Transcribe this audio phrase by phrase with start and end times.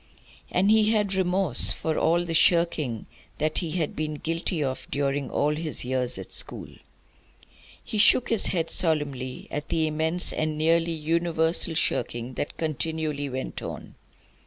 [0.49, 3.05] And he had remorse for all the shirking
[3.37, 6.69] that he had been guilty of during all his years at school.
[7.83, 13.61] He shook his head solemnly at the immense and nearly universal shirking that continually went
[13.61, 13.93] on.